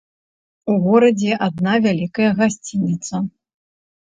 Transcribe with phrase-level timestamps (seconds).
[0.71, 3.25] У горадзе адна вялікая гасцініца.